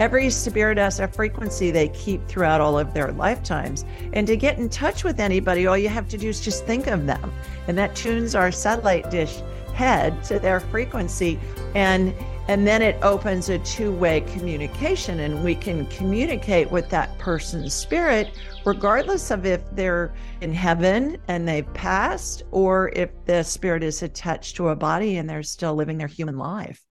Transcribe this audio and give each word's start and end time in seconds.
Every 0.00 0.30
spirit 0.30 0.78
has 0.78 0.98
a 0.98 1.06
frequency 1.06 1.70
they 1.70 1.88
keep 1.90 2.26
throughout 2.26 2.62
all 2.62 2.78
of 2.78 2.94
their 2.94 3.12
lifetimes. 3.12 3.84
And 4.14 4.26
to 4.26 4.34
get 4.34 4.58
in 4.58 4.70
touch 4.70 5.04
with 5.04 5.20
anybody, 5.20 5.66
all 5.66 5.76
you 5.76 5.90
have 5.90 6.08
to 6.08 6.16
do 6.16 6.30
is 6.30 6.40
just 6.40 6.64
think 6.64 6.86
of 6.86 7.04
them. 7.04 7.30
And 7.68 7.76
that 7.76 7.94
tunes 7.94 8.34
our 8.34 8.50
satellite 8.50 9.10
dish 9.10 9.42
head 9.74 10.24
to 10.24 10.38
their 10.38 10.58
frequency. 10.58 11.38
And 11.74 12.14
and 12.48 12.66
then 12.66 12.80
it 12.80 12.96
opens 13.02 13.48
a 13.50 13.58
two-way 13.60 14.22
communication 14.22 15.20
and 15.20 15.44
we 15.44 15.54
can 15.54 15.86
communicate 15.86 16.68
with 16.72 16.88
that 16.88 17.16
person's 17.18 17.72
spirit 17.72 18.36
regardless 18.64 19.30
of 19.30 19.46
if 19.46 19.60
they're 19.76 20.12
in 20.40 20.52
heaven 20.52 21.16
and 21.28 21.46
they've 21.46 21.72
passed 21.74 22.42
or 22.50 22.90
if 22.96 23.10
the 23.26 23.44
spirit 23.44 23.84
is 23.84 24.02
attached 24.02 24.56
to 24.56 24.70
a 24.70 24.74
body 24.74 25.18
and 25.18 25.30
they're 25.30 25.44
still 25.44 25.76
living 25.76 25.96
their 25.96 26.08
human 26.08 26.38
life. 26.38 26.82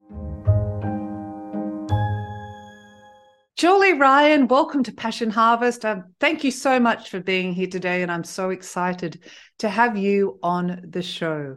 Julie 3.59 3.95
Ryan, 3.95 4.47
welcome 4.47 4.85
to 4.85 4.93
Passion 4.93 5.31
Harvest. 5.31 5.85
Um, 5.85 6.15
thank 6.21 6.45
you 6.45 6.53
so 6.53 6.79
much 6.79 7.11
for 7.11 7.19
being 7.19 7.53
here 7.53 7.67
today. 7.67 8.03
And 8.03 8.13
I'm 8.13 8.23
so 8.23 8.51
excited 8.51 9.25
to 9.59 9.69
have 9.69 9.99
you 9.99 10.39
on 10.45 10.81
the 10.89 11.03
show. 11.03 11.57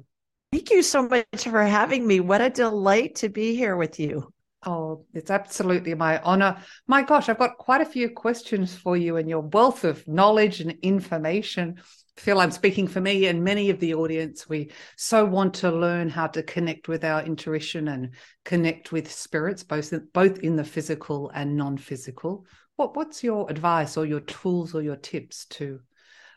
Thank 0.51 0.71
you 0.71 0.81
so 0.81 1.07
much 1.07 1.25
for 1.43 1.61
having 1.61 2.07
me. 2.07 2.19
What 2.19 2.41
a 2.41 2.49
delight 2.49 3.13
to 3.17 3.29
be 3.29 3.55
here 3.55 3.75
with 3.75 3.99
you. 3.99 4.33
Oh, 4.65 5.05
it's 5.13 5.29
absolutely 5.29 5.93
my 5.93 6.19
honor. 6.21 6.57
My 6.87 7.03
gosh, 7.03 7.29
I've 7.29 7.37
got 7.37 7.59
quite 7.59 7.81
a 7.81 7.85
few 7.85 8.09
questions 8.09 8.75
for 8.75 8.97
you 8.97 9.17
and 9.17 9.29
your 9.29 9.41
wealth 9.41 9.83
of 9.83 10.07
knowledge 10.07 10.59
and 10.59 10.71
information 10.81 11.81
feel 12.21 12.39
I'm 12.39 12.51
speaking 12.51 12.87
for 12.87 13.01
me 13.01 13.25
and 13.25 13.43
many 13.43 13.71
of 13.71 13.79
the 13.79 13.95
audience. 13.95 14.47
We 14.47 14.71
so 14.95 15.25
want 15.25 15.55
to 15.55 15.71
learn 15.71 16.07
how 16.07 16.27
to 16.27 16.43
connect 16.43 16.87
with 16.87 17.03
our 17.03 17.23
intuition 17.23 17.87
and 17.87 18.11
connect 18.45 18.91
with 18.91 19.11
spirits, 19.11 19.63
both 19.63 19.91
both 20.13 20.39
in 20.39 20.55
the 20.55 20.63
physical 20.63 21.31
and 21.33 21.57
non-physical. 21.57 22.45
What 22.75 22.95
what's 22.95 23.23
your 23.23 23.49
advice 23.49 23.97
or 23.97 24.05
your 24.05 24.19
tools 24.19 24.75
or 24.75 24.83
your 24.83 24.97
tips 24.97 25.45
to 25.57 25.79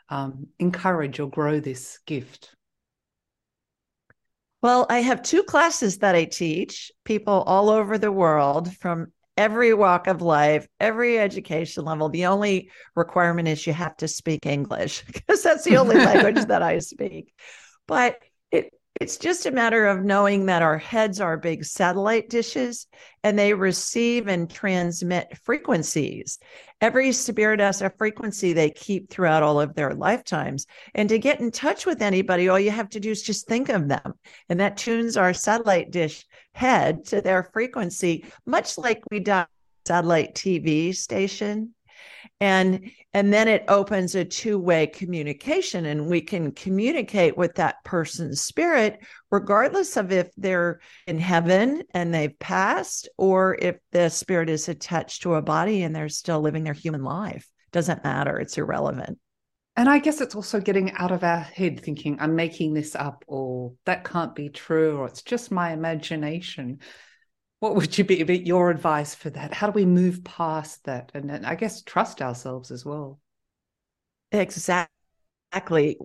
um, 0.08 0.46
encourage 0.58 1.20
or 1.20 1.28
grow 1.28 1.60
this 1.60 1.98
gift? 2.06 2.54
Well, 4.62 4.86
I 4.88 5.02
have 5.02 5.22
two 5.22 5.42
classes 5.42 5.98
that 5.98 6.14
I 6.14 6.24
teach 6.24 6.91
people 7.04 7.42
all 7.42 7.69
over 7.69 7.98
the 7.98 8.10
world 8.10 8.74
from 8.78 9.12
every 9.36 9.74
walk 9.74 10.06
of 10.06 10.22
life, 10.22 10.66
every 10.80 11.18
education 11.18 11.84
level. 11.84 12.08
The 12.08 12.27
only 12.27 12.70
requirement 12.94 13.48
is 13.48 13.66
you 13.66 13.72
have 13.72 13.96
to 13.98 14.08
speak 14.08 14.46
English 14.46 15.04
because 15.06 15.42
that's 15.42 15.64
the 15.64 15.76
only 15.76 15.96
language 15.96 16.44
that 16.48 16.62
I 16.62 16.78
speak. 16.78 17.32
But 17.86 18.18
it 18.50 18.72
it's 19.00 19.17
just 19.17 19.47
a 19.47 19.50
matter 19.50 19.87
of 19.87 20.05
knowing 20.05 20.47
that 20.47 20.62
our 20.62 20.78
heads 20.78 21.20
are 21.20 21.37
big 21.37 21.64
satellite 21.64 22.31
dishes 22.31 22.87
and 23.25 23.37
they 23.37 23.53
receive 23.53 24.28
and 24.28 24.48
transmit 24.48 25.37
frequencies. 25.39 26.39
Every 26.81 27.11
spirit 27.11 27.59
has 27.59 27.83
a 27.83 27.91
frequency 27.91 28.53
they 28.53 28.70
keep 28.70 29.11
throughout 29.11 29.42
all 29.42 29.61
of 29.61 29.75
their 29.75 29.95
lifetimes. 29.95 30.67
And 30.95 31.09
to 31.09 31.19
get 31.19 31.41
in 31.41 31.50
touch 31.50 31.87
with 31.87 32.03
anybody, 32.03 32.48
all 32.48 32.61
you 32.61 32.70
have 32.70 32.91
to 32.91 33.00
do 33.00 33.11
is 33.11 33.22
just 33.22 33.48
think 33.48 33.69
of 33.69 33.89
them. 33.89 34.15
And 34.48 34.61
that 34.61 34.77
tunes 34.77 35.17
our 35.17 35.34
satellite 35.34 35.91
dish 35.91 36.25
head 36.53 37.05
to 37.06 37.20
their 37.20 37.50
frequency, 37.53 38.27
much 38.47 38.78
like 38.78 39.03
we 39.11 39.19
do 39.19 39.45
satellite 39.87 40.34
TV 40.34 40.95
station 40.95 41.75
and 42.41 42.91
and 43.12 43.33
then 43.33 43.48
it 43.48 43.64
opens 43.69 44.14
a 44.14 44.25
two-way 44.25 44.87
communication 44.87 45.87
and 45.87 46.06
we 46.06 46.20
can 46.20 46.53
communicate 46.53 47.37
with 47.37 47.55
that 47.55 47.77
person's 47.84 48.41
spirit 48.41 48.98
regardless 49.31 49.97
of 49.97 50.12
if 50.12 50.31
they're 50.37 50.81
in 51.06 51.19
heaven 51.19 51.83
and 51.92 52.12
they've 52.12 52.39
passed 52.39 53.09
or 53.17 53.56
if 53.61 53.77
the 53.92 54.09
spirit 54.09 54.48
is 54.48 54.69
attached 54.69 55.22
to 55.22 55.34
a 55.34 55.42
body 55.42 55.83
and 55.83 55.95
they're 55.95 56.09
still 56.09 56.41
living 56.41 56.65
their 56.65 56.72
human 56.72 57.03
life. 57.03 57.48
Doesn't 57.72 58.05
matter. 58.05 58.39
It's 58.39 58.59
irrelevant. 58.59 59.19
And 59.77 59.89
I 59.89 59.98
guess 59.98 60.20
it's 60.20 60.37
also 60.37 60.61
getting 60.61 60.92
out 60.92 61.11
of 61.11 61.25
our 61.25 61.41
head 61.41 61.81
thinking, 61.81 62.19
I'm 62.20 62.37
making 62.37 62.75
this 62.75 62.95
up, 62.95 63.25
or 63.27 63.72
that 63.87 64.04
can't 64.04 64.34
be 64.34 64.49
true, 64.49 64.99
or 64.99 65.06
it's 65.06 65.22
just 65.22 65.50
my 65.50 65.72
imagination 65.72 66.78
what 67.64 67.76
would 67.76 67.97
you 67.97 68.04
be, 68.04 68.16
your 68.44 68.69
advice 68.69 69.14
for 69.14 69.30
that? 69.30 69.54
How 69.54 69.69
do 69.69 69.72
we 69.72 69.86
move 69.86 70.22
past 70.22 70.84
that 70.84 71.10
and, 71.14 71.30
and 71.30 71.47
I 71.47 71.54
guess 71.54 71.80
trust 71.80 72.20
ourselves 72.20 72.70
as 72.70 72.84
well? 72.84 73.20
Exactly. 74.32 74.91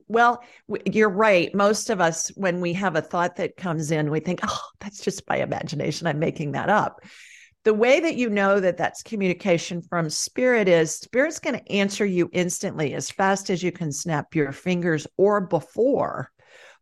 Well, 0.08 0.42
you're 0.86 1.09
right. 1.09 1.53
Most 1.53 1.90
of 1.90 2.00
us, 2.00 2.30
when 2.30 2.62
we 2.62 2.72
have 2.74 2.96
a 2.96 3.02
thought 3.02 3.36
that 3.36 3.58
comes 3.58 3.92
in, 3.92 4.09
we 4.09 4.22
think, 4.22 4.40
oh, 4.44 4.62
that's 4.80 5.03
just 5.03 5.28
my 5.28 5.36
imagination. 5.36 6.08
I'm 6.08 6.18
making 6.18 6.53
that 6.53 6.69
up. 6.69 7.02
The 7.66 7.74
way 7.74 8.00
that 8.00 8.16
you 8.16 8.30
know 8.30 8.62
that 8.62 8.78
that's 8.78 9.03
communication 9.03 9.81
from 9.81 10.09
spirit 10.09 10.69
is 10.69 10.96
spirit's 10.96 11.40
going 11.40 11.59
to 11.59 11.72
answer 11.74 12.06
you 12.06 12.30
instantly 12.31 12.94
as 12.94 13.12
fast 13.12 13.50
as 13.50 13.62
you 13.62 13.74
can 13.74 13.92
snap 13.92 14.34
your 14.34 14.53
fingers 14.53 15.08
or 15.18 15.42
before 15.42 16.31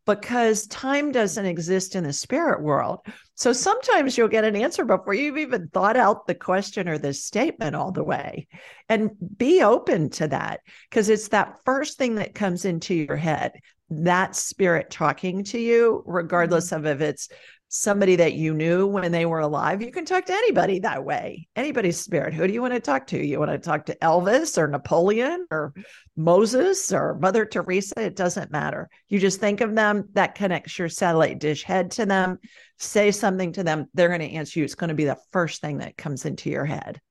because 0.08 0.66
time 0.68 1.12
doesn't 1.12 1.46
exist 1.46 1.96
in 1.96 2.06
the 2.06 2.14
spirit 2.14 2.64
world. 2.64 3.02
So 3.36 3.54
sometimes 3.54 4.18
you'll 4.18 4.30
get 4.30 4.46
an 4.46 4.56
answer 4.56 4.84
before 4.84 5.14
you've 5.14 5.38
even 5.38 5.68
thought 5.68 5.98
out 5.98 6.26
the 6.26 6.34
question 6.34 6.88
or 6.88 6.98
the 6.98 7.14
statement 7.14 7.76
all 7.76 7.92
the 7.92 8.04
way. 8.04 8.48
And 8.90 9.12
be 9.38 9.62
open 9.62 10.10
to 10.12 10.30
that 10.30 10.62
because 10.90 11.10
it's 11.10 11.28
that 11.28 11.60
first 11.66 11.98
thing 11.98 12.16
that 12.16 12.34
comes 12.34 12.66
into 12.66 12.96
your 12.96 13.18
head, 13.18 13.52
that 13.90 14.36
spirit 14.36 14.90
talking 14.90 15.44
to 15.44 15.60
you, 15.60 16.04
regardless 16.08 16.72
mm-hmm. 16.72 16.86
of 16.86 17.02
if 17.02 17.02
it's 17.02 17.30
somebody 17.70 18.16
that 18.16 18.34
you 18.34 18.54
knew 18.54 18.88
when 18.88 19.12
they 19.12 19.26
were 19.26 19.42
alive. 19.42 19.82
You 19.82 19.92
can 19.92 20.06
talk 20.06 20.26
to 20.26 20.34
anybody 20.34 20.80
that 20.80 21.04
way, 21.04 21.48
anybody's 21.56 22.00
spirit. 22.00 22.34
Who 22.34 22.48
do 22.48 22.54
you 22.54 22.62
want 22.62 22.74
to 22.74 22.80
talk 22.80 23.08
to? 23.08 23.26
You 23.26 23.40
want 23.40 23.52
to 23.52 23.58
talk 23.58 23.86
to 23.88 23.96
Elvis 23.96 24.58
or 24.58 24.68
Napoleon 24.68 25.46
or 25.52 25.74
Moses 26.16 26.94
or 26.94 27.18
Mother 27.20 27.46
Teresa? 27.46 28.02
It 28.02 28.16
doesn't 28.16 28.52
matter. 28.52 28.90
You 29.10 29.20
just 29.20 29.42
think 29.42 29.60
of 29.62 29.76
them, 29.76 30.08
that 30.14 30.36
connects 30.36 30.80
your 30.80 30.88
satellite 30.88 31.40
dish 31.40 31.64
head 31.64 31.92
to 31.92 32.06
them, 32.06 32.40
say 32.80 33.12
something 33.12 33.52
to 33.54 33.64
them, 33.64 33.88
they're 33.94 34.08
going 34.08 34.22
to 34.22 34.32
answer 34.32 34.60
you. 34.60 34.66
It's 34.66 34.76
going 34.76 34.90
to 34.90 34.96
be 34.96 35.06
the 35.06 35.18
first 35.32 35.60
thing 35.62 35.80
that 35.80 35.98
comes 35.98 36.26
into 36.26 36.50
your 36.50 36.66
head. 36.66 37.02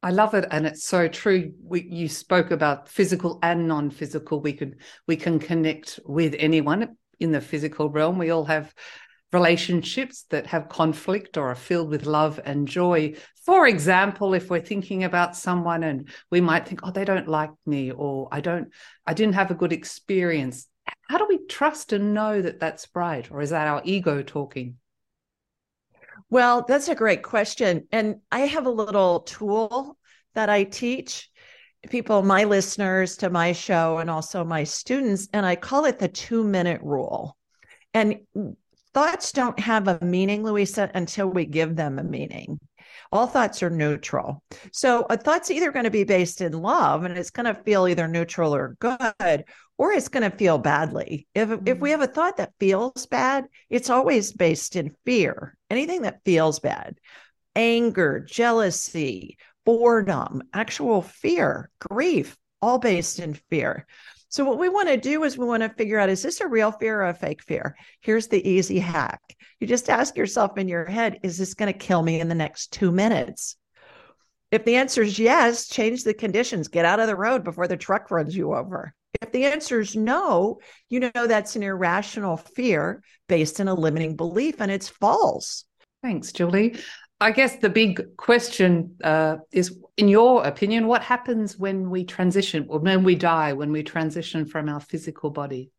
I 0.00 0.10
love 0.10 0.34
it, 0.34 0.46
and 0.52 0.64
it's 0.64 0.84
so 0.84 1.08
true. 1.08 1.52
We, 1.60 1.82
you 1.82 2.08
spoke 2.08 2.52
about 2.52 2.88
physical 2.88 3.40
and 3.42 3.66
non-physical. 3.66 4.40
We 4.40 4.52
could 4.52 4.76
we 5.08 5.16
can 5.16 5.40
connect 5.40 5.98
with 6.04 6.36
anyone 6.38 6.96
in 7.20 7.32
the 7.32 7.40
physical 7.40 7.90
realm. 7.90 8.18
We 8.18 8.30
all 8.30 8.44
have 8.44 8.74
relationships 9.32 10.24
that 10.30 10.46
have 10.46 10.68
conflict 10.68 11.36
or 11.36 11.50
are 11.50 11.54
filled 11.54 11.90
with 11.90 12.06
love 12.06 12.40
and 12.44 12.66
joy. 12.66 13.14
For 13.44 13.66
example, 13.66 14.34
if 14.34 14.48
we're 14.48 14.60
thinking 14.60 15.04
about 15.04 15.36
someone 15.36 15.82
and 15.82 16.08
we 16.30 16.40
might 16.40 16.66
think, 16.66 16.80
oh, 16.82 16.90
they 16.90 17.04
don't 17.04 17.28
like 17.28 17.50
me, 17.66 17.90
or 17.90 18.28
I 18.32 18.40
don't, 18.40 18.68
I 19.06 19.14
didn't 19.14 19.34
have 19.34 19.50
a 19.50 19.54
good 19.54 19.72
experience. 19.72 20.66
How 21.08 21.18
do 21.18 21.26
we 21.28 21.44
trust 21.46 21.92
and 21.92 22.14
know 22.14 22.40
that 22.40 22.60
that's 22.60 22.88
right? 22.94 23.30
Or 23.30 23.42
is 23.42 23.50
that 23.50 23.68
our 23.68 23.82
ego 23.84 24.22
talking? 24.22 24.76
Well, 26.30 26.64
that's 26.66 26.88
a 26.88 26.94
great 26.94 27.22
question. 27.22 27.86
And 27.92 28.16
I 28.30 28.40
have 28.40 28.66
a 28.66 28.70
little 28.70 29.20
tool 29.20 29.98
that 30.34 30.48
I 30.48 30.64
teach 30.64 31.30
people, 31.88 32.22
my 32.22 32.44
listeners 32.44 33.16
to 33.18 33.30
my 33.30 33.52
show, 33.52 33.98
and 33.98 34.10
also 34.10 34.44
my 34.44 34.64
students, 34.64 35.28
and 35.32 35.44
I 35.46 35.56
call 35.56 35.84
it 35.84 35.98
the 35.98 36.08
two 36.08 36.44
minute 36.44 36.80
rule. 36.82 37.36
And 37.94 38.20
thoughts 38.94 39.32
don't 39.32 39.58
have 39.60 39.88
a 39.88 39.98
meaning, 40.04 40.42
Luisa, 40.44 40.90
until 40.94 41.28
we 41.28 41.44
give 41.44 41.76
them 41.76 41.98
a 41.98 42.04
meaning. 42.04 42.58
All 43.10 43.26
thoughts 43.26 43.62
are 43.62 43.70
neutral. 43.70 44.42
So 44.72 45.06
a 45.08 45.16
thought's 45.16 45.50
either 45.50 45.72
going 45.72 45.84
to 45.84 45.90
be 45.90 46.04
based 46.04 46.40
in 46.40 46.52
love 46.52 47.04
and 47.04 47.16
it's 47.16 47.30
going 47.30 47.46
to 47.46 47.62
feel 47.62 47.88
either 47.88 48.06
neutral 48.06 48.54
or 48.54 48.76
good, 48.80 49.44
or 49.78 49.92
it's 49.92 50.08
going 50.08 50.30
to 50.30 50.36
feel 50.36 50.58
badly. 50.58 51.26
If, 51.34 51.48
mm-hmm. 51.48 51.66
if 51.66 51.78
we 51.78 51.90
mm-hmm. 51.90 52.00
have 52.00 52.10
a 52.10 52.12
thought 52.12 52.36
that 52.36 52.52
feels 52.60 53.06
bad, 53.06 53.46
it's 53.70 53.88
always 53.88 54.32
based 54.32 54.76
in 54.76 54.94
fear. 55.06 55.56
Anything 55.70 56.02
that 56.02 56.24
feels 56.24 56.58
bad, 56.58 56.98
anger, 57.56 58.20
jealousy, 58.20 59.38
boredom, 59.68 60.42
actual 60.54 61.02
fear, 61.02 61.68
grief, 61.78 62.38
all 62.62 62.78
based 62.78 63.18
in 63.18 63.34
fear. 63.34 63.86
So, 64.30 64.42
what 64.42 64.58
we 64.58 64.70
want 64.70 64.88
to 64.88 64.96
do 64.96 65.24
is 65.24 65.36
we 65.36 65.44
want 65.44 65.62
to 65.62 65.68
figure 65.68 65.98
out 65.98 66.08
is 66.08 66.22
this 66.22 66.40
a 66.40 66.46
real 66.46 66.72
fear 66.72 67.02
or 67.02 67.08
a 67.08 67.12
fake 67.12 67.42
fear? 67.42 67.76
Here's 68.00 68.28
the 68.28 68.48
easy 68.48 68.78
hack. 68.78 69.20
You 69.60 69.66
just 69.66 69.90
ask 69.90 70.16
yourself 70.16 70.56
in 70.56 70.68
your 70.68 70.86
head, 70.86 71.20
is 71.22 71.36
this 71.36 71.52
going 71.52 71.70
to 71.70 71.78
kill 71.78 72.02
me 72.02 72.18
in 72.18 72.30
the 72.30 72.34
next 72.34 72.72
two 72.72 72.90
minutes? 72.90 73.56
If 74.50 74.64
the 74.64 74.76
answer 74.76 75.02
is 75.02 75.18
yes, 75.18 75.68
change 75.68 76.02
the 76.02 76.14
conditions, 76.14 76.68
get 76.68 76.86
out 76.86 77.00
of 77.00 77.06
the 77.06 77.14
road 77.14 77.44
before 77.44 77.68
the 77.68 77.76
truck 77.76 78.10
runs 78.10 78.34
you 78.34 78.54
over. 78.54 78.94
If 79.20 79.32
the 79.32 79.44
answer 79.44 79.80
is 79.80 79.94
no, 79.94 80.60
you 80.88 81.00
know 81.00 81.10
that's 81.14 81.56
an 81.56 81.62
irrational 81.62 82.38
fear 82.38 83.02
based 83.28 83.60
in 83.60 83.68
a 83.68 83.74
limiting 83.74 84.16
belief 84.16 84.62
and 84.62 84.70
it's 84.70 84.88
false. 84.88 85.66
Thanks, 86.02 86.32
Julie. 86.32 86.78
I 87.20 87.32
guess 87.32 87.56
the 87.56 87.68
big 87.68 88.16
question 88.16 88.96
uh, 89.02 89.38
is, 89.50 89.76
in 89.96 90.06
your 90.06 90.44
opinion, 90.44 90.86
what 90.86 91.02
happens 91.02 91.58
when 91.58 91.90
we 91.90 92.04
transition, 92.04 92.66
or 92.68 92.78
when 92.78 93.02
we 93.02 93.16
die, 93.16 93.52
when 93.54 93.72
we 93.72 93.82
transition 93.82 94.46
from 94.46 94.68
our 94.68 94.80
physical 94.80 95.30
body? 95.30 95.72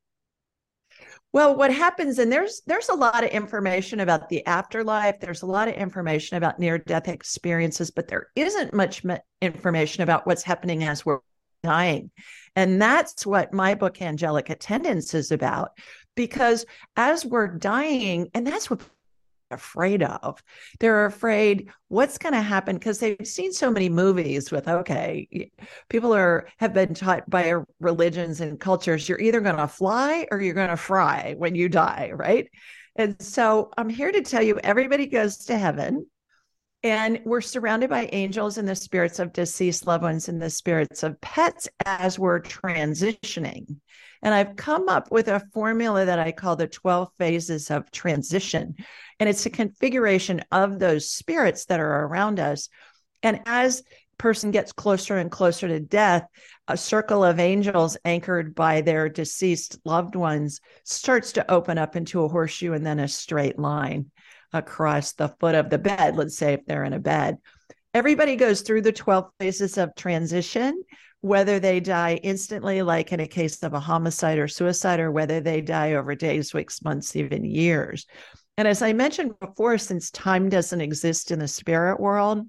Well, 1.32 1.56
what 1.56 1.72
happens, 1.72 2.20
and 2.20 2.32
there's 2.32 2.62
there's 2.66 2.90
a 2.90 2.96
lot 2.96 3.24
of 3.24 3.30
information 3.30 4.02
about 4.02 4.28
the 4.28 4.46
afterlife. 4.48 5.20
There's 5.22 5.44
a 5.44 5.46
lot 5.46 5.68
of 5.68 5.76
information 5.76 6.38
about 6.38 6.60
near 6.60 6.78
death 6.78 7.08
experiences, 7.08 7.92
but 7.92 8.08
there 8.08 8.28
isn't 8.36 8.74
much 8.74 9.04
information 9.42 10.04
about 10.04 10.26
what's 10.26 10.44
happening 10.44 10.84
as 10.84 11.06
we're 11.06 11.20
dying, 11.64 12.12
and 12.56 12.82
that's 12.82 13.26
what 13.26 13.54
my 13.54 13.76
book 13.76 14.02
Angelic 14.02 14.50
Attendants 14.50 15.14
is 15.14 15.32
about. 15.32 15.72
Because 16.16 16.66
as 16.98 17.24
we're 17.24 17.48
dying, 17.48 18.30
and 18.34 18.46
that's 18.46 18.70
what 18.70 18.82
afraid 19.52 20.04
of. 20.04 20.42
They're 20.80 21.06
afraid 21.06 21.70
what's 21.88 22.18
going 22.18 22.34
to 22.34 22.42
happen 22.42 22.78
because 22.78 23.00
they've 23.00 23.18
seen 23.24 23.52
so 23.52 23.72
many 23.72 23.90
movies 23.90 24.52
with 24.52 24.68
okay, 24.68 25.52
people 25.90 26.14
are 26.14 26.48
have 26.58 26.74
been 26.74 26.94
taught 26.94 27.30
by 27.30 27.54
religions 27.80 28.42
and 28.42 28.60
cultures 28.60 29.08
you're 29.08 29.20
either 29.20 29.42
going 29.42 29.58
to 29.58 29.68
fly 29.68 30.28
or 30.32 30.42
you're 30.42 30.54
going 30.54 30.70
to 30.70 30.78
fry 30.78 31.36
when 31.38 31.56
you 31.56 31.70
die, 31.70 32.12
right? 32.14 32.48
And 32.96 33.22
so 33.22 33.72
I'm 33.78 33.90
here 33.90 34.12
to 34.12 34.22
tell 34.22 34.42
you 34.42 34.60
everybody 34.60 35.08
goes 35.08 35.38
to 35.46 35.58
heaven 35.58 36.06
and 36.84 37.20
we're 37.26 37.42
surrounded 37.42 37.90
by 37.90 38.10
angels 38.14 38.58
and 38.58 38.68
the 38.68 38.76
spirits 38.76 39.20
of 39.20 39.34
deceased 39.34 39.86
loved 39.86 40.04
ones 40.04 40.30
and 40.30 40.42
the 40.42 40.50
spirits 40.50 41.04
of 41.04 41.20
pets 41.20 41.68
as 41.86 42.18
we're 42.18 42.42
transitioning. 42.42 43.76
And 44.22 44.34
I've 44.34 44.56
come 44.56 44.88
up 44.88 45.12
with 45.12 45.28
a 45.28 45.44
formula 45.54 46.06
that 46.06 46.20
I 46.20 46.32
call 46.32 46.56
the 46.56 46.68
12 46.68 47.10
phases 47.18 47.70
of 47.70 47.92
transition. 47.92 48.76
And 49.20 49.28
it's 49.28 49.46
a 49.46 49.50
configuration 49.50 50.42
of 50.52 50.80
those 50.80 51.10
spirits 51.10 51.66
that 51.66 51.80
are 51.80 52.06
around 52.06 52.40
us. 52.40 52.70
And 53.24 53.42
as 53.46 53.84
person 54.18 54.52
gets 54.52 54.72
closer 54.72 55.18
and 55.18 55.32
closer 55.32 55.68
to 55.68 55.80
death, 55.80 56.28
a 56.68 56.78
circle 56.78 57.24
of 57.24 57.40
angels 57.40 57.98
anchored 58.06 58.56
by 58.56 58.82
their 58.82 59.10
deceased 59.10 59.80
loved 59.86 60.16
ones 60.16 60.62
starts 60.84 61.34
to 61.34 61.52
open 61.52 61.78
up 61.78 61.96
into 61.96 62.24
a 62.24 62.28
horseshoe 62.28 62.74
and 62.74 62.86
then 62.86 63.00
a 63.00 63.08
straight 63.08 63.58
line 63.58 64.12
across 64.54 65.14
the 65.14 65.30
foot 65.40 65.56
of 65.56 65.70
the 65.70 65.78
bed, 65.78 66.16
let's 66.16 66.38
say 66.38 66.54
if 66.54 66.66
they're 66.66 66.84
in 66.84 66.94
a 66.94 67.00
bed. 67.00 67.38
Everybody 67.94 68.36
goes 68.36 68.62
through 68.62 68.82
the 68.82 68.92
12 68.92 69.30
phases 69.40 69.78
of 69.78 69.96
transition, 69.96 70.84
whether 71.22 71.60
they 71.60 71.80
die 71.80 72.20
instantly, 72.24 72.82
like 72.82 73.12
in 73.12 73.20
a 73.20 73.28
case 73.28 73.62
of 73.64 73.74
a 73.74 73.80
homicide 73.80 74.38
or 74.38 74.48
suicide, 74.48 75.00
or 75.00 75.12
whether 75.12 75.40
they 75.40 75.62
die 75.62 75.94
over 75.94 76.16
days, 76.16 76.54
weeks, 76.54 76.84
months, 76.84 77.16
even 77.16 77.44
years. 77.44 78.06
And 78.58 78.68
as 78.68 78.82
I 78.82 78.94
mentioned 78.94 79.40
before, 79.40 79.78
since 79.78 80.12
time 80.12 80.50
doesn't 80.50 80.82
exist 80.82 81.32
in 81.32 81.40
the 81.40 81.48
spirit 81.48 82.00
world, 82.00 82.48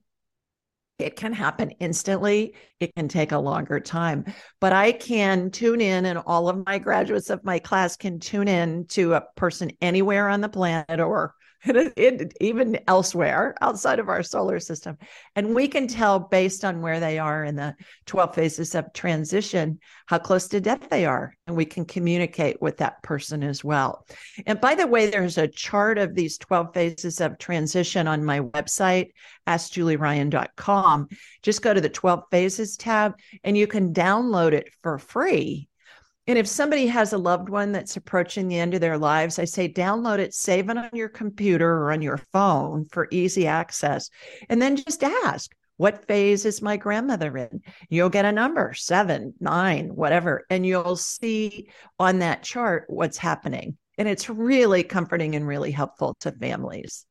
it 0.99 1.17
can 1.17 1.33
happen 1.33 1.71
instantly. 1.81 2.55
It 2.79 2.95
can 2.95 3.09
take 3.09 3.33
a 3.33 3.39
longer 3.39 3.81
time, 3.81 4.27
but 4.61 4.73
I 4.73 4.93
can 4.93 5.51
tune 5.51 5.81
in, 5.81 6.05
and 6.05 6.19
all 6.19 6.49
of 6.49 6.65
my 6.67 6.79
graduates 6.79 7.31
of 7.31 7.45
my 7.45 7.59
class 7.59 7.97
can 7.97 8.21
tune 8.21 8.49
in 8.49 8.87
to 8.89 9.15
a 9.15 9.25
person 9.37 9.71
anywhere 9.81 10.29
on 10.29 10.43
the 10.43 10.49
planet 10.49 11.01
or 11.01 11.35
it, 11.65 12.33
even 12.41 12.79
elsewhere 12.87 13.55
outside 13.61 13.99
of 13.99 14.09
our 14.09 14.23
solar 14.23 14.61
system. 14.61 14.97
And 15.37 15.55
we 15.55 15.69
can 15.69 15.87
tell 15.87 16.19
based 16.19 16.65
on 16.65 16.83
where 16.83 17.01
they 17.01 17.19
are 17.19 17.45
in 17.45 17.57
the 17.57 17.75
12 18.07 18.35
phases 18.35 18.75
of 18.75 18.93
transition 18.93 19.79
how 20.07 20.19
close 20.19 20.49
to 20.49 20.61
death 20.61 20.89
they 20.91 21.07
are. 21.07 21.35
And 21.47 21.57
we 21.57 21.65
can 21.65 21.85
communicate 21.85 22.61
with 22.61 22.79
that 22.79 23.03
person 23.03 23.43
as 23.43 23.65
well. 23.65 24.07
And 24.47 24.61
by 24.61 24.75
the 24.75 24.87
way, 24.87 25.11
there's 25.11 25.39
a 25.39 25.49
chart 25.49 25.99
of 25.99 26.15
these 26.15 26.39
12 26.39 26.75
phases 26.75 27.21
of 27.21 27.39
transition 27.39 28.09
on 28.09 28.25
my 28.25 28.41
website, 28.41 29.11
askjulieryan.com. 29.47 31.09
Just 31.43 31.63
go 31.63 31.75
to 31.75 31.81
the 31.81 31.89
12 31.89 32.25
phases 32.31 32.77
tab 32.77 33.15
and 33.45 33.57
you 33.57 33.67
can 33.67 33.93
download 33.93 34.53
it 34.53 34.71
for 34.83 34.99
free 34.99 35.70
and 36.27 36.39
if 36.39 36.47
somebody 36.47 36.87
has 36.87 37.13
a 37.13 37.19
loved 37.19 37.49
one 37.49 37.73
that's 37.73 37.97
approaching 37.97 38.47
the 38.47 38.59
end 38.59 38.75
of 38.75 38.81
their 38.81 38.99
lives, 38.99 39.39
I 39.39 39.45
say 39.45 39.73
download 39.73 40.19
it, 40.19 40.35
save 40.35 40.69
it 40.69 40.77
on 40.77 40.91
your 40.93 41.09
computer 41.09 41.69
or 41.69 41.93
on 41.93 42.03
your 42.03 42.19
phone 42.33 42.87
for 42.93 43.09
easy 43.11 43.47
access, 43.47 44.11
and 44.49 44.61
then 44.61 44.77
just 44.77 45.03
ask, 45.03 45.51
what 45.77 46.07
phase 46.07 46.45
is 46.45 46.61
my 46.61 46.77
grandmother 46.77 47.37
in? 47.39 47.63
You'll 47.89 48.11
get 48.11 48.27
a 48.27 48.33
number, 48.33 48.75
seven, 48.75 49.33
nine, 49.41 49.89
whatever, 49.95 50.45
and 50.51 50.67
you'll 50.67 50.97
see 50.97 51.71
on 51.99 52.19
that 52.19 52.43
chart 52.43 52.85
what's 52.89 53.17
happening. 53.17 53.79
And 53.97 54.07
it's 54.07 54.29
really 54.29 54.83
comforting 54.83 55.35
and 55.37 55.47
really 55.47 55.71
helpful 55.71 56.17
to 56.21 56.33
families. 56.33 57.07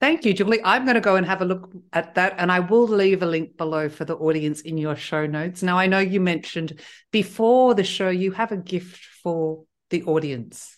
Thank 0.00 0.24
you, 0.24 0.34
Julie. 0.34 0.60
I'm 0.64 0.84
going 0.84 0.96
to 0.96 1.00
go 1.00 1.16
and 1.16 1.24
have 1.24 1.40
a 1.40 1.46
look 1.46 1.72
at 1.92 2.14
that, 2.16 2.34
and 2.36 2.52
I 2.52 2.60
will 2.60 2.86
leave 2.86 3.22
a 3.22 3.26
link 3.26 3.56
below 3.56 3.88
for 3.88 4.04
the 4.04 4.16
audience 4.16 4.60
in 4.60 4.76
your 4.76 4.96
show 4.96 5.24
notes. 5.24 5.62
Now, 5.62 5.78
I 5.78 5.86
know 5.86 5.98
you 5.98 6.20
mentioned 6.20 6.80
before 7.10 7.74
the 7.74 7.84
show 7.84 8.10
you 8.10 8.32
have 8.32 8.52
a 8.52 8.56
gift 8.56 9.02
for 9.22 9.64
the 9.90 10.02
audience. 10.02 10.76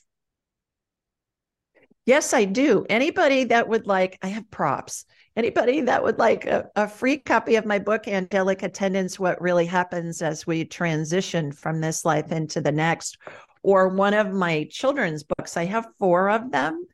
Yes, 2.05 2.33
I 2.33 2.45
do. 2.45 2.87
Anybody 2.89 3.45
that 3.45 3.69
would 3.69 3.89
like, 3.89 4.17
I 4.23 4.29
have 4.29 4.49
props. 4.51 5.07
Anybody 5.35 5.81
that 5.83 6.05
would 6.05 6.19
like 6.19 6.47
a, 6.47 6.69
a 6.77 6.87
free 6.87 7.19
copy 7.19 7.57
of 7.57 7.67
my 7.67 7.81
book, 7.81 8.07
Angelic 8.07 8.63
Attendants 8.63 9.19
What 9.19 9.41
Really 9.41 9.67
Happens 9.67 10.23
as 10.23 10.47
We 10.47 10.65
Transition 10.65 11.51
from 11.51 11.81
This 11.81 12.05
Life 12.05 12.31
into 12.31 12.61
the 12.61 12.71
Next, 12.71 13.19
or 13.65 13.89
one 13.89 14.15
of 14.15 14.33
my 14.33 14.69
children's 14.71 15.25
books, 15.25 15.57
I 15.57 15.65
have 15.65 15.89
four 15.99 16.31
of 16.31 16.53
them 16.53 16.87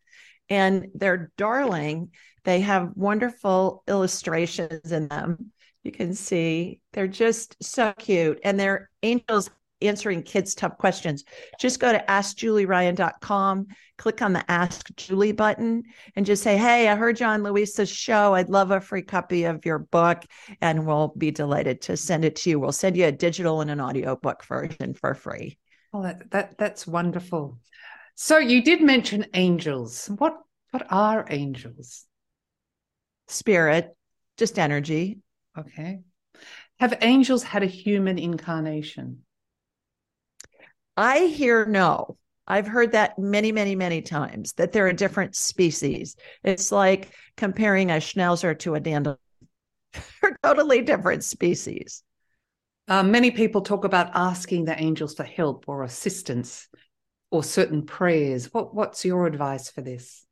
and 0.48 0.88
they're 0.94 1.30
darling. 1.36 2.10
They 2.44 2.60
have 2.60 2.92
wonderful 2.94 3.84
illustrations 3.88 4.92
in 4.92 5.08
them. 5.08 5.52
You 5.82 5.92
can 5.92 6.14
see 6.14 6.80
they're 6.92 7.08
just 7.08 7.56
so 7.62 7.92
cute, 7.98 8.40
and 8.44 8.58
they're 8.58 8.90
angels 9.02 9.50
answering 9.82 10.22
kids' 10.22 10.54
tough 10.54 10.78
questions. 10.78 11.24
Just 11.58 11.80
go 11.80 11.92
to 11.92 12.04
askjulieryan.com, 12.08 13.66
click 13.98 14.22
on 14.22 14.32
the 14.32 14.50
Ask 14.50 14.94
Julie 14.96 15.32
button, 15.32 15.82
and 16.16 16.24
just 16.24 16.42
say, 16.42 16.56
Hey, 16.56 16.88
I 16.88 16.96
heard 16.96 17.20
you 17.20 17.26
on 17.26 17.42
Luisa's 17.42 17.90
show. 17.90 18.34
I'd 18.34 18.48
love 18.48 18.70
a 18.70 18.80
free 18.80 19.02
copy 19.02 19.44
of 19.44 19.66
your 19.66 19.78
book, 19.78 20.24
and 20.60 20.86
we'll 20.86 21.12
be 21.16 21.30
delighted 21.30 21.82
to 21.82 21.96
send 21.96 22.24
it 22.24 22.36
to 22.36 22.50
you. 22.50 22.60
We'll 22.60 22.72
send 22.72 22.96
you 22.96 23.06
a 23.06 23.12
digital 23.12 23.60
and 23.60 23.70
an 23.70 23.80
audio 23.80 24.16
book 24.16 24.44
version 24.44 24.94
for 24.94 25.14
free. 25.14 25.58
Well, 25.92 26.04
that, 26.04 26.30
that 26.30 26.58
that's 26.58 26.86
wonderful. 26.86 27.58
So 28.22 28.38
you 28.38 28.62
did 28.62 28.80
mention 28.80 29.26
angels. 29.34 30.06
What 30.06 30.38
what 30.70 30.86
are 30.90 31.26
angels? 31.28 32.06
Spirit, 33.26 33.96
just 34.36 34.60
energy. 34.60 35.18
Okay. 35.58 36.02
Have 36.78 36.98
angels 37.00 37.42
had 37.42 37.64
a 37.64 37.66
human 37.66 38.20
incarnation? 38.20 39.24
I 40.96 41.26
hear 41.26 41.66
no. 41.66 42.16
I've 42.46 42.68
heard 42.68 42.92
that 42.92 43.18
many, 43.18 43.50
many, 43.50 43.74
many 43.74 44.02
times 44.02 44.52
that 44.52 44.70
they're 44.70 44.86
a 44.86 44.94
different 44.94 45.34
species. 45.34 46.14
It's 46.44 46.70
like 46.70 47.10
comparing 47.36 47.90
a 47.90 47.94
schnauzer 47.94 48.56
to 48.60 48.76
a 48.76 48.80
dandelion. 48.80 49.18
they're 50.22 50.38
totally 50.44 50.82
different 50.82 51.24
species. 51.24 52.04
Uh, 52.86 53.02
many 53.02 53.32
people 53.32 53.62
talk 53.62 53.84
about 53.84 54.12
asking 54.14 54.66
the 54.66 54.80
angels 54.80 55.12
for 55.12 55.24
help 55.24 55.64
or 55.66 55.82
assistance 55.82 56.68
or 57.32 57.42
certain 57.42 57.84
prayers. 57.84 58.52
What, 58.52 58.74
what's 58.74 59.04
your 59.04 59.26
advice 59.26 59.70
for 59.70 59.80
this? 59.80 60.24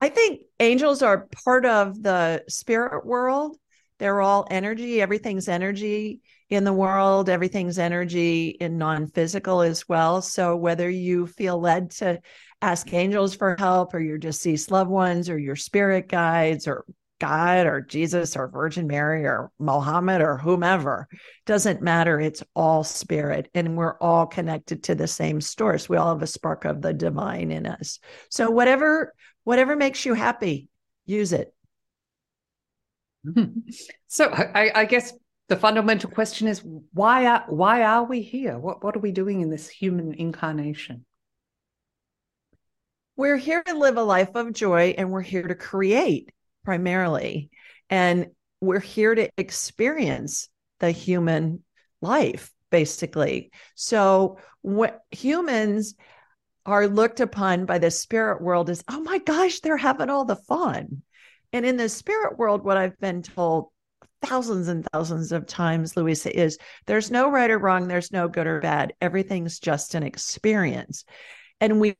I 0.00 0.08
think 0.08 0.42
angels 0.60 1.02
are 1.02 1.28
part 1.44 1.66
of 1.66 2.00
the 2.02 2.44
spirit 2.48 3.04
world. 3.04 3.56
They're 3.98 4.22
all 4.22 4.46
energy. 4.48 5.02
Everything's 5.02 5.48
energy 5.48 6.20
in 6.48 6.64
the 6.64 6.72
world. 6.72 7.28
Everything's 7.28 7.78
energy 7.78 8.48
in 8.48 8.78
non 8.78 9.08
physical 9.08 9.60
as 9.60 9.86
well. 9.88 10.22
So 10.22 10.56
whether 10.56 10.88
you 10.88 11.26
feel 11.26 11.60
led 11.60 11.90
to 11.92 12.20
ask 12.62 12.90
angels 12.94 13.34
for 13.34 13.56
help 13.58 13.92
or 13.92 14.00
your 14.00 14.18
deceased 14.18 14.70
loved 14.70 14.90
ones 14.90 15.28
or 15.28 15.38
your 15.38 15.56
spirit 15.56 16.08
guides 16.08 16.68
or 16.68 16.84
God 17.20 17.66
or 17.66 17.80
Jesus 17.80 18.36
or 18.36 18.48
Virgin 18.48 18.86
Mary 18.86 19.24
or 19.24 19.52
Mohammed 19.58 20.22
or 20.22 20.38
whomever. 20.38 21.06
Doesn't 21.46 21.82
matter. 21.82 22.20
It's 22.20 22.42
all 22.56 22.82
spirit. 22.82 23.48
And 23.54 23.76
we're 23.76 23.98
all 23.98 24.26
connected 24.26 24.84
to 24.84 24.94
the 24.94 25.06
same 25.06 25.40
source. 25.40 25.88
We 25.88 25.96
all 25.96 26.14
have 26.14 26.22
a 26.22 26.26
spark 26.26 26.64
of 26.64 26.82
the 26.82 26.92
divine 26.92 27.52
in 27.52 27.66
us. 27.66 28.00
So 28.30 28.50
whatever, 28.50 29.14
whatever 29.44 29.76
makes 29.76 30.04
you 30.04 30.14
happy, 30.14 30.68
use 31.06 31.32
it. 31.32 31.54
So 34.12 34.28
I, 34.28 34.72
I 34.74 34.84
guess 34.86 35.12
the 35.48 35.56
fundamental 35.56 36.10
question 36.10 36.48
is 36.48 36.64
why 36.92 37.26
are 37.26 37.44
why 37.48 37.84
are 37.84 38.02
we 38.02 38.22
here? 38.22 38.58
What 38.58 38.82
what 38.82 38.96
are 38.96 39.00
we 39.00 39.12
doing 39.12 39.40
in 39.40 39.50
this 39.50 39.68
human 39.68 40.14
incarnation? 40.14 41.04
We're 43.16 43.36
here 43.36 43.62
to 43.64 43.78
live 43.78 43.96
a 43.96 44.02
life 44.02 44.34
of 44.34 44.52
joy 44.52 44.94
and 44.98 45.12
we're 45.12 45.20
here 45.22 45.46
to 45.46 45.54
create 45.54 46.32
primarily. 46.64 47.50
And 47.88 48.28
we're 48.60 48.80
here 48.80 49.14
to 49.14 49.30
experience 49.36 50.48
the 50.80 50.90
human 50.90 51.62
life, 52.00 52.52
basically. 52.70 53.50
So, 53.74 54.38
what 54.62 55.00
humans 55.10 55.94
are 56.66 56.86
looked 56.86 57.20
upon 57.20 57.64
by 57.64 57.78
the 57.78 57.90
spirit 57.90 58.42
world 58.42 58.68
as, 58.70 58.84
oh 58.88 59.00
my 59.00 59.18
gosh, 59.18 59.60
they're 59.60 59.76
having 59.76 60.10
all 60.10 60.24
the 60.24 60.36
fun. 60.36 61.02
And 61.52 61.64
in 61.64 61.76
the 61.76 61.88
spirit 61.88 62.38
world, 62.38 62.62
what 62.62 62.76
I've 62.76 62.98
been 63.00 63.22
told 63.22 63.68
thousands 64.22 64.68
and 64.68 64.86
thousands 64.92 65.32
of 65.32 65.46
times, 65.46 65.96
Luisa, 65.96 66.38
is 66.38 66.58
there's 66.86 67.10
no 67.10 67.30
right 67.30 67.50
or 67.50 67.58
wrong, 67.58 67.88
there's 67.88 68.12
no 68.12 68.28
good 68.28 68.46
or 68.46 68.60
bad. 68.60 68.92
Everything's 69.00 69.58
just 69.58 69.94
an 69.94 70.02
experience. 70.02 71.04
And 71.60 71.80
we 71.80 71.96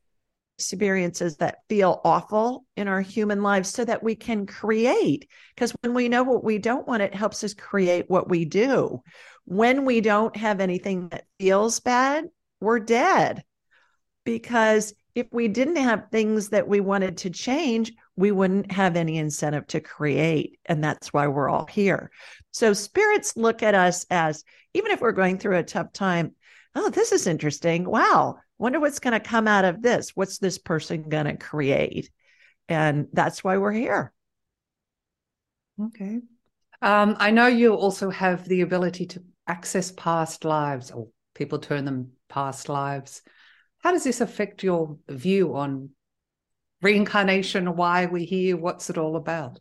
experiences 0.60 1.38
that 1.38 1.60
feel 1.70 2.02
awful 2.04 2.66
in 2.76 2.86
our 2.86 3.00
human 3.00 3.42
lives 3.42 3.70
so 3.70 3.82
that 3.82 4.02
we 4.02 4.14
can 4.14 4.44
create. 4.44 5.26
Because 5.54 5.72
when 5.80 5.94
we 5.94 6.10
know 6.10 6.22
what 6.22 6.44
we 6.44 6.58
don't 6.58 6.86
want, 6.86 7.00
it 7.00 7.14
helps 7.14 7.42
us 7.42 7.54
create 7.54 8.04
what 8.08 8.28
we 8.28 8.44
do. 8.44 9.02
When 9.46 9.86
we 9.86 10.02
don't 10.02 10.36
have 10.36 10.60
anything 10.60 11.08
that 11.08 11.24
feels 11.38 11.80
bad, 11.80 12.26
we're 12.60 12.78
dead. 12.78 13.42
Because 14.24 14.92
if 15.14 15.28
we 15.32 15.48
didn't 15.48 15.76
have 15.76 16.10
things 16.12 16.50
that 16.50 16.68
we 16.68 16.80
wanted 16.80 17.16
to 17.18 17.30
change, 17.30 17.92
we 18.16 18.30
wouldn't 18.30 18.70
have 18.70 18.96
any 18.96 19.16
incentive 19.16 19.66
to 19.68 19.80
create. 19.80 20.58
And 20.66 20.84
that's 20.84 21.10
why 21.10 21.26
we're 21.28 21.48
all 21.48 21.64
here. 21.64 22.10
So 22.50 22.74
spirits 22.74 23.34
look 23.34 23.62
at 23.62 23.74
us 23.74 24.04
as, 24.10 24.44
even 24.74 24.90
if 24.90 25.00
we're 25.00 25.12
going 25.12 25.38
through 25.38 25.56
a 25.56 25.62
tough 25.62 25.94
time, 25.94 26.34
oh, 26.74 26.90
this 26.90 27.12
is 27.12 27.26
interesting. 27.26 27.84
Wow. 27.84 28.36
Wonder 28.60 28.78
what's 28.78 28.98
going 28.98 29.18
to 29.18 29.26
come 29.26 29.48
out 29.48 29.64
of 29.64 29.80
this. 29.80 30.10
What's 30.14 30.36
this 30.36 30.58
person 30.58 31.08
going 31.08 31.24
to 31.24 31.38
create? 31.38 32.10
And 32.68 33.08
that's 33.10 33.42
why 33.42 33.56
we're 33.56 33.72
here. 33.72 34.12
Okay. 35.82 36.20
Um, 36.82 37.16
I 37.18 37.30
know 37.30 37.46
you 37.46 37.72
also 37.72 38.10
have 38.10 38.46
the 38.46 38.60
ability 38.60 39.06
to 39.06 39.22
access 39.46 39.90
past 39.90 40.44
lives, 40.44 40.90
or 40.90 41.08
people 41.34 41.58
turn 41.58 41.86
them 41.86 42.12
past 42.28 42.68
lives. 42.68 43.22
How 43.78 43.92
does 43.92 44.04
this 44.04 44.20
affect 44.20 44.62
your 44.62 44.98
view 45.08 45.56
on 45.56 45.88
reincarnation, 46.82 47.76
why 47.76 48.04
we're 48.06 48.26
here, 48.26 48.58
what's 48.58 48.90
it 48.90 48.98
all 48.98 49.16
about? 49.16 49.58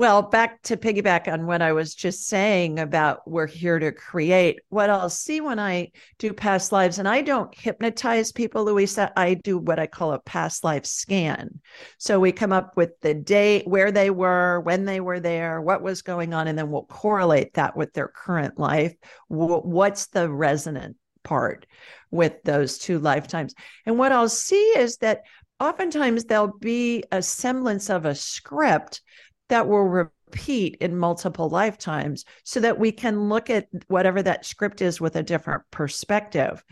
Well, 0.00 0.22
back 0.22 0.62
to 0.62 0.78
piggyback 0.78 1.30
on 1.30 1.44
what 1.44 1.60
I 1.60 1.72
was 1.72 1.94
just 1.94 2.26
saying 2.26 2.78
about 2.78 3.30
we're 3.30 3.46
here 3.46 3.78
to 3.78 3.92
create. 3.92 4.60
What 4.70 4.88
I'll 4.88 5.10
see 5.10 5.42
when 5.42 5.58
I 5.58 5.90
do 6.18 6.32
past 6.32 6.72
lives, 6.72 6.98
and 6.98 7.06
I 7.06 7.20
don't 7.20 7.54
hypnotize 7.54 8.32
people, 8.32 8.64
Luisa, 8.64 9.12
I 9.14 9.34
do 9.34 9.58
what 9.58 9.78
I 9.78 9.86
call 9.86 10.14
a 10.14 10.18
past 10.18 10.64
life 10.64 10.86
scan. 10.86 11.60
So 11.98 12.18
we 12.18 12.32
come 12.32 12.50
up 12.50 12.78
with 12.78 12.98
the 13.02 13.12
date, 13.12 13.66
where 13.66 13.92
they 13.92 14.08
were, 14.08 14.60
when 14.60 14.86
they 14.86 15.00
were 15.00 15.20
there, 15.20 15.60
what 15.60 15.82
was 15.82 16.00
going 16.00 16.32
on, 16.32 16.48
and 16.48 16.56
then 16.58 16.70
we'll 16.70 16.84
correlate 16.84 17.52
that 17.52 17.76
with 17.76 17.92
their 17.92 18.08
current 18.08 18.58
life. 18.58 18.94
What's 19.28 20.06
the 20.06 20.30
resonant 20.30 20.96
part 21.24 21.66
with 22.10 22.42
those 22.42 22.78
two 22.78 23.00
lifetimes? 23.00 23.54
And 23.84 23.98
what 23.98 24.12
I'll 24.12 24.30
see 24.30 24.64
is 24.78 24.96
that 24.96 25.20
oftentimes 25.60 26.24
there'll 26.24 26.58
be 26.58 27.04
a 27.12 27.20
semblance 27.20 27.90
of 27.90 28.06
a 28.06 28.14
script 28.14 29.02
that 29.50 29.68
will 29.68 29.84
repeat 29.84 30.76
in 30.80 30.96
multiple 30.96 31.48
lifetimes 31.48 32.24
so 32.44 32.60
that 32.60 32.78
we 32.78 32.92
can 32.92 33.28
look 33.28 33.50
at 33.50 33.68
whatever 33.88 34.22
that 34.22 34.46
script 34.46 34.80
is 34.80 35.00
with 35.00 35.16
a 35.16 35.22
different 35.22 35.62
perspective. 35.70 36.64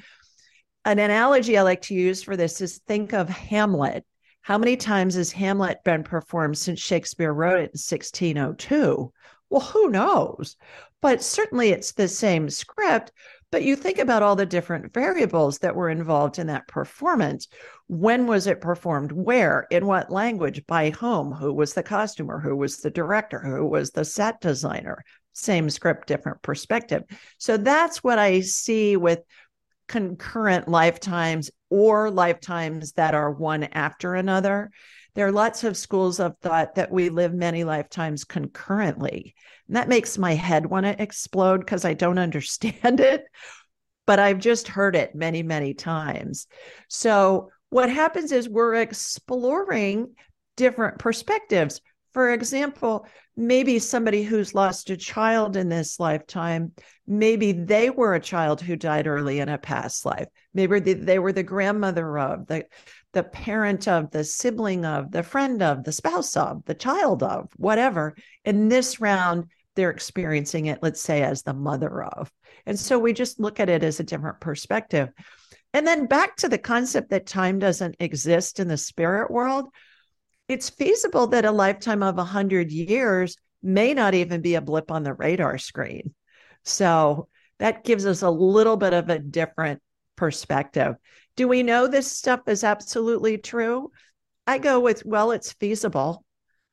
An 0.84 0.98
analogy 0.98 1.58
I 1.58 1.62
like 1.62 1.82
to 1.82 1.94
use 1.94 2.22
for 2.22 2.36
this 2.36 2.60
is 2.60 2.80
think 2.86 3.12
of 3.12 3.28
Hamlet. 3.28 4.04
How 4.40 4.56
many 4.56 4.76
times 4.76 5.14
has 5.14 5.30
Hamlet 5.32 5.84
been 5.84 6.02
performed 6.02 6.56
since 6.56 6.80
Shakespeare 6.80 7.32
wrote 7.32 7.58
it 7.58 7.74
in 7.74 7.78
1602? 7.78 9.12
Well, 9.50 9.60
who 9.60 9.90
knows? 9.90 10.56
But 11.00 11.22
certainly 11.22 11.70
it's 11.70 11.92
the 11.92 12.08
same 12.08 12.48
script. 12.50 13.12
But 13.50 13.62
you 13.62 13.76
think 13.76 13.98
about 13.98 14.22
all 14.22 14.36
the 14.36 14.44
different 14.44 14.92
variables 14.92 15.58
that 15.60 15.74
were 15.74 15.88
involved 15.88 16.38
in 16.38 16.48
that 16.48 16.68
performance. 16.68 17.48
When 17.86 18.26
was 18.26 18.46
it 18.46 18.60
performed? 18.60 19.10
Where? 19.10 19.66
In 19.70 19.86
what 19.86 20.10
language? 20.10 20.66
By 20.66 20.90
whom? 20.90 21.32
Who 21.32 21.54
was 21.54 21.72
the 21.72 21.82
costumer? 21.82 22.38
Who 22.40 22.54
was 22.54 22.78
the 22.78 22.90
director? 22.90 23.40
Who 23.40 23.66
was 23.66 23.90
the 23.90 24.04
set 24.04 24.40
designer? 24.42 25.02
Same 25.32 25.70
script, 25.70 26.08
different 26.08 26.42
perspective. 26.42 27.04
So 27.38 27.56
that's 27.56 28.04
what 28.04 28.18
I 28.18 28.40
see 28.40 28.96
with 28.96 29.20
concurrent 29.86 30.68
lifetimes 30.68 31.50
or 31.70 32.10
lifetimes 32.10 32.92
that 32.92 33.14
are 33.14 33.30
one 33.30 33.64
after 33.64 34.14
another. 34.14 34.70
There 35.14 35.26
are 35.26 35.32
lots 35.32 35.64
of 35.64 35.76
schools 35.76 36.20
of 36.20 36.36
thought 36.38 36.76
that 36.76 36.90
we 36.90 37.08
live 37.08 37.34
many 37.34 37.64
lifetimes 37.64 38.24
concurrently. 38.24 39.34
And 39.66 39.76
that 39.76 39.88
makes 39.88 40.18
my 40.18 40.34
head 40.34 40.66
want 40.66 40.86
to 40.86 41.00
explode 41.02 41.60
because 41.60 41.84
I 41.84 41.94
don't 41.94 42.18
understand 42.18 43.00
it, 43.00 43.24
but 44.06 44.18
I've 44.18 44.38
just 44.38 44.68
heard 44.68 44.96
it 44.96 45.14
many, 45.14 45.42
many 45.42 45.74
times. 45.74 46.46
So, 46.88 47.50
what 47.70 47.90
happens 47.90 48.32
is 48.32 48.48
we're 48.48 48.76
exploring 48.76 50.14
different 50.56 50.98
perspectives. 50.98 51.82
For 52.14 52.32
example, 52.32 53.06
maybe 53.36 53.78
somebody 53.78 54.24
who's 54.24 54.54
lost 54.54 54.90
a 54.90 54.96
child 54.96 55.56
in 55.56 55.68
this 55.68 56.00
lifetime, 56.00 56.72
maybe 57.06 57.52
they 57.52 57.90
were 57.90 58.14
a 58.14 58.20
child 58.20 58.60
who 58.60 58.74
died 58.74 59.06
early 59.06 59.38
in 59.38 59.48
a 59.48 59.58
past 59.58 60.04
life. 60.04 60.26
Maybe 60.52 60.80
they 60.80 61.18
were 61.18 61.32
the 61.32 61.44
grandmother 61.44 62.18
of, 62.18 62.46
the 62.48 62.64
the 63.12 63.22
parent 63.22 63.88
of, 63.88 64.10
the 64.10 64.24
sibling 64.24 64.84
of, 64.84 65.10
the 65.10 65.22
friend 65.22 65.62
of, 65.62 65.84
the 65.84 65.92
spouse 65.92 66.36
of, 66.36 66.64
the 66.66 66.74
child 66.74 67.22
of, 67.22 67.48
whatever. 67.56 68.14
In 68.44 68.68
this 68.68 69.00
round, 69.00 69.46
they're 69.76 69.90
experiencing 69.90 70.66
it, 70.66 70.80
let's 70.82 71.00
say, 71.00 71.22
as 71.22 71.42
the 71.42 71.54
mother 71.54 72.02
of. 72.02 72.30
And 72.66 72.78
so 72.78 72.98
we 72.98 73.12
just 73.12 73.40
look 73.40 73.60
at 73.60 73.68
it 73.68 73.82
as 73.82 74.00
a 74.00 74.04
different 74.04 74.40
perspective. 74.40 75.10
And 75.72 75.86
then 75.86 76.06
back 76.06 76.36
to 76.36 76.48
the 76.48 76.58
concept 76.58 77.10
that 77.10 77.26
time 77.26 77.58
doesn't 77.58 77.96
exist 78.00 78.60
in 78.60 78.68
the 78.68 78.76
spirit 78.76 79.30
world, 79.30 79.66
it's 80.48 80.70
feasible 80.70 81.28
that 81.28 81.44
a 81.44 81.52
lifetime 81.52 82.02
of 82.02 82.16
100 82.16 82.72
years 82.72 83.36
may 83.62 83.94
not 83.94 84.14
even 84.14 84.40
be 84.40 84.54
a 84.54 84.60
blip 84.60 84.90
on 84.90 85.02
the 85.02 85.14
radar 85.14 85.58
screen. 85.58 86.14
So 86.64 87.28
that 87.58 87.84
gives 87.84 88.06
us 88.06 88.22
a 88.22 88.30
little 88.30 88.76
bit 88.76 88.94
of 88.94 89.10
a 89.10 89.18
different 89.18 89.80
perspective. 90.16 90.96
Do 91.38 91.46
we 91.46 91.62
know 91.62 91.86
this 91.86 92.10
stuff 92.10 92.40
is 92.48 92.64
absolutely 92.64 93.38
true? 93.38 93.92
I 94.48 94.58
go 94.58 94.80
with, 94.80 95.06
well, 95.06 95.30
it's 95.30 95.52
feasible. 95.52 96.24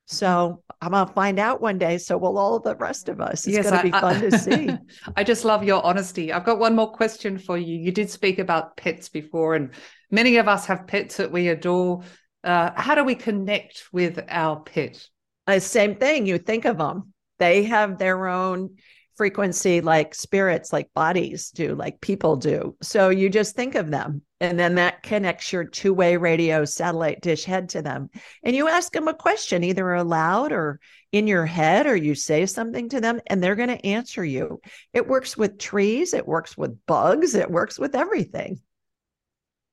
So 0.06 0.64
I'm 0.80 0.90
to 0.90 1.06
find 1.12 1.38
out 1.38 1.60
one 1.60 1.78
day. 1.78 1.98
So 1.98 2.18
will 2.18 2.36
all 2.36 2.58
the 2.58 2.74
rest 2.74 3.08
of 3.08 3.20
us. 3.20 3.46
It's 3.46 3.54
yes, 3.54 3.70
going 3.70 3.76
to 3.76 3.82
be 3.84 3.92
fun 3.92 4.16
I, 4.16 4.20
to 4.22 4.36
see. 4.36 4.70
I 5.16 5.22
just 5.22 5.44
love 5.44 5.62
your 5.62 5.86
honesty. 5.86 6.32
I've 6.32 6.44
got 6.44 6.58
one 6.58 6.74
more 6.74 6.90
question 6.90 7.38
for 7.38 7.56
you. 7.56 7.78
You 7.78 7.92
did 7.92 8.10
speak 8.10 8.40
about 8.40 8.76
pets 8.76 9.08
before, 9.08 9.54
and 9.54 9.70
many 10.10 10.36
of 10.38 10.48
us 10.48 10.66
have 10.66 10.88
pets 10.88 11.18
that 11.18 11.30
we 11.30 11.46
adore. 11.46 12.02
Uh, 12.42 12.72
how 12.74 12.96
do 12.96 13.04
we 13.04 13.14
connect 13.14 13.84
with 13.92 14.18
our 14.28 14.58
pet? 14.58 15.06
Uh, 15.46 15.60
same 15.60 15.94
thing. 15.94 16.26
You 16.26 16.38
think 16.38 16.64
of 16.64 16.78
them. 16.78 17.12
They 17.38 17.62
have 17.64 17.98
their 17.98 18.26
own 18.26 18.78
frequency 19.16 19.80
like 19.80 20.14
spirits, 20.14 20.72
like 20.72 20.92
bodies 20.94 21.50
do, 21.50 21.74
like 21.74 22.00
people 22.00 22.36
do. 22.36 22.76
So 22.82 23.08
you 23.08 23.28
just 23.28 23.56
think 23.56 23.74
of 23.74 23.90
them. 23.90 24.22
And 24.40 24.58
then 24.58 24.74
that 24.74 25.02
connects 25.02 25.52
your 25.52 25.64
two 25.64 25.94
way 25.94 26.16
radio 26.16 26.64
satellite 26.64 27.22
dish 27.22 27.44
head 27.44 27.70
to 27.70 27.82
them. 27.82 28.10
And 28.42 28.54
you 28.54 28.68
ask 28.68 28.92
them 28.92 29.08
a 29.08 29.14
question, 29.14 29.64
either 29.64 29.94
aloud 29.94 30.52
or 30.52 30.78
in 31.12 31.26
your 31.26 31.46
head, 31.46 31.86
or 31.86 31.96
you 31.96 32.14
say 32.14 32.44
something 32.44 32.90
to 32.90 33.00
them, 33.00 33.20
and 33.26 33.42
they're 33.42 33.54
going 33.54 33.70
to 33.70 33.86
answer 33.86 34.24
you. 34.24 34.60
It 34.92 35.08
works 35.08 35.36
with 35.36 35.58
trees, 35.58 36.12
it 36.12 36.26
works 36.26 36.56
with 36.56 36.84
bugs, 36.86 37.34
it 37.34 37.50
works 37.50 37.78
with 37.78 37.94
everything. 37.94 38.60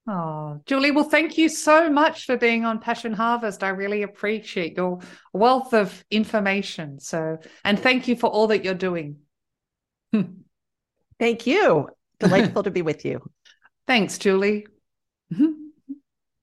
Oh, 0.06 0.60
Julie, 0.66 0.92
well, 0.92 1.06
thank 1.06 1.38
you 1.38 1.48
so 1.48 1.90
much 1.90 2.26
for 2.26 2.36
being 2.36 2.66
on 2.66 2.80
Passion 2.80 3.14
Harvest. 3.14 3.64
I 3.64 3.70
really 3.70 4.04
appreciate 4.04 4.76
your 4.76 5.00
wealth 5.32 5.74
of 5.74 6.04
information. 6.12 7.00
So, 7.00 7.38
and 7.64 7.80
thank 7.80 8.10
you 8.10 8.18
for 8.18 8.30
all 8.30 8.48
that 8.48 8.66
you're 8.66 8.74
doing. 8.74 9.18
Thank 11.20 11.48
you. 11.48 11.90
Delightful 12.20 12.64
to 12.64 12.72
be 12.72 12.82
with 12.82 13.06
you. 13.06 13.22
Thanks, 13.88 14.18
Julie. 14.18 14.68
Mm-hmm. 15.34 15.52